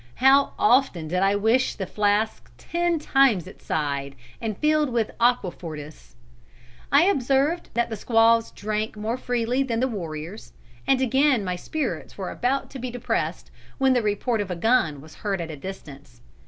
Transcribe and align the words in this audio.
How 0.15 0.53
often 0.57 1.07
did 1.09 1.19
I 1.19 1.35
wish 1.35 1.75
the 1.75 1.85
flask 1.85 2.51
ten 2.57 2.97
times 2.97 3.45
its 3.45 3.63
size 3.67 4.13
and 4.41 4.57
filled 4.57 4.89
with 4.89 5.11
aquafortis! 5.19 6.15
I 6.91 7.03
observed 7.03 7.69
that 7.75 7.91
the 7.91 7.95
squaws 7.95 8.49
drank 8.49 8.97
more 8.97 9.15
freely 9.15 9.61
than 9.61 9.79
the 9.79 9.87
warriors, 9.87 10.53
and 10.87 11.01
again 11.01 11.43
my 11.43 11.55
spirits 11.55 12.17
were 12.17 12.31
about 12.31 12.71
to 12.71 12.79
be 12.79 12.89
depressed 12.89 13.51
when 13.77 13.93
the 13.93 14.01
report 14.01 14.41
of 14.41 14.49
a 14.49 14.55
gun 14.55 15.01
was 15.01 15.13
heard 15.17 15.39
at 15.39 15.51
a 15.51 15.55
distance. 15.55 16.21